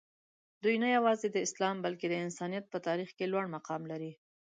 [0.63, 4.11] دوي نه یوازې د اسلام بلکې د انسانیت په تاریخ کې لوړ مقام لري.